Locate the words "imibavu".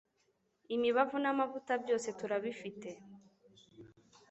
0.75-1.15